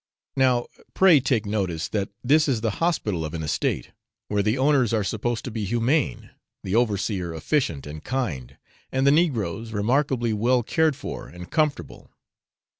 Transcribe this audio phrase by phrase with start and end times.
[0.35, 3.91] Now, pray take notice, that this is the hospital of an estate,
[4.29, 6.31] where the owners are supposed to be humane,
[6.63, 8.57] the overseer efficient and kind,
[8.91, 12.09] and the negroes, remarkably well cared for and comfortable.